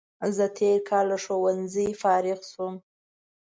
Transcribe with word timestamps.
زه 0.35 0.45
تېر 0.57 0.77
کال 0.89 1.05
له 1.11 1.17
ښوونځي 1.23 1.87
فارغ 2.01 2.39
شوم 2.51 2.75